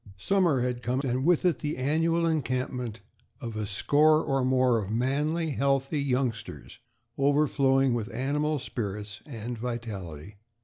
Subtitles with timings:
[0.17, 3.01] Summer had come and with it the annual encampment
[3.39, 6.79] of a score or more of manly, healthy youngsters,
[7.19, 10.37] overflowing with animal spirits and vitality.